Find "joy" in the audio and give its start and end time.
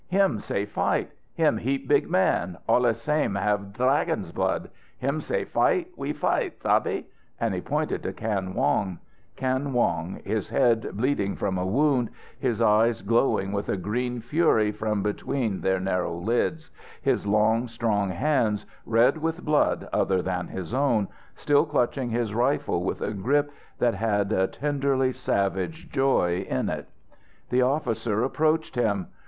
25.91-26.41